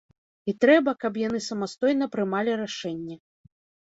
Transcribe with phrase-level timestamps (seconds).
[0.51, 3.15] І трэба, каб яны самастойна прымалі рашэнні.